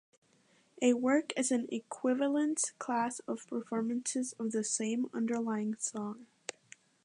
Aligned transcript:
A 0.81 0.93
work 0.95 1.31
is 1.37 1.51
an 1.51 1.67
equivalence 1.71 2.71
class 2.79 3.19
of 3.27 3.45
performances 3.45 4.33
of 4.39 4.51
the 4.51 4.63
same 4.63 5.07
underlying 5.13 5.75
song. 5.75 6.25